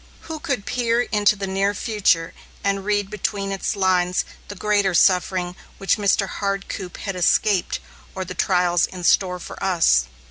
[0.21, 5.55] Who could peer into the near future and read between its lines the greater suffering
[5.77, 6.27] which Mr.
[6.27, 7.79] Hardcoop had escaped,
[8.15, 10.05] or the trials in store for us?